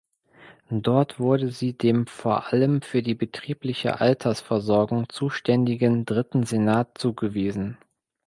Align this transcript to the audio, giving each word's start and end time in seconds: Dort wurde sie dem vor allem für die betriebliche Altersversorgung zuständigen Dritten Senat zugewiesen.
Dort 0.71 1.19
wurde 1.19 1.51
sie 1.51 1.73
dem 1.77 2.07
vor 2.07 2.51
allem 2.51 2.81
für 2.81 3.03
die 3.03 3.13
betriebliche 3.13 4.01
Altersversorgung 4.01 5.07
zuständigen 5.09 6.05
Dritten 6.05 6.41
Senat 6.43 6.97
zugewiesen. 6.97 7.77